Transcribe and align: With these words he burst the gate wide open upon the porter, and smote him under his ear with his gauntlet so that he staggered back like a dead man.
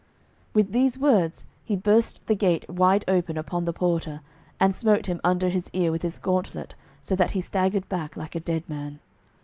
With 0.55 0.71
these 0.71 0.97
words 0.97 1.45
he 1.63 1.75
burst 1.75 2.25
the 2.25 2.33
gate 2.33 2.67
wide 2.67 3.05
open 3.07 3.37
upon 3.37 3.65
the 3.65 3.71
porter, 3.71 4.21
and 4.59 4.75
smote 4.75 5.05
him 5.05 5.21
under 5.23 5.49
his 5.49 5.69
ear 5.73 5.91
with 5.91 6.01
his 6.01 6.17
gauntlet 6.17 6.73
so 7.03 7.15
that 7.15 7.33
he 7.37 7.39
staggered 7.41 7.87
back 7.87 8.17
like 8.17 8.33
a 8.33 8.39
dead 8.39 8.67
man. 8.67 8.99